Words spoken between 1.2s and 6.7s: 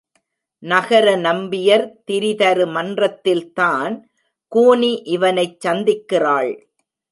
நம்பியர் திரிதரு மன்றத்தில்தான் கூனி இவனைச் சந்திக்கிறாள்.